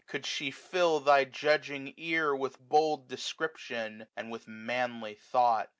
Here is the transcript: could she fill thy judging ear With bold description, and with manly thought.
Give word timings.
could 0.07 0.25
she 0.25 0.49
fill 0.49 0.99
thy 0.99 1.23
judging 1.23 1.93
ear 1.95 2.35
With 2.35 2.59
bold 2.59 3.07
description, 3.07 4.07
and 4.17 4.31
with 4.31 4.47
manly 4.47 5.13
thought. 5.13 5.69